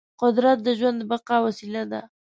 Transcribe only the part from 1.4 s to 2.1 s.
وسیله ده.